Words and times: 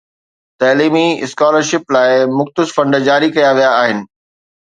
تعليمي 0.61 1.05
scholar 1.25 1.63
ship 1.71 1.83
لاءِ 1.95 2.15
مختص 2.39 2.67
فنڊ 2.77 2.93
جاري 3.09 3.29
ڪيا 3.35 3.51
ويا 3.57 3.71
آهن 3.83 3.97